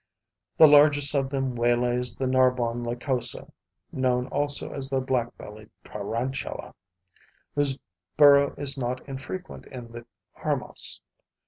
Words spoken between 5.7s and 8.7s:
tarantula], whose burrow